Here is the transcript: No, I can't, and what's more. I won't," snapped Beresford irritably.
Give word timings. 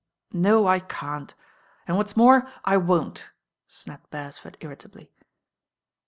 No, 0.33 0.65
I 0.65 0.79
can't, 0.79 1.35
and 1.87 1.95
what's 1.95 2.17
more. 2.17 2.47
I 2.65 2.75
won't," 2.75 3.29
snapped 3.67 4.09
Beresford 4.09 4.57
irritably. 4.59 5.11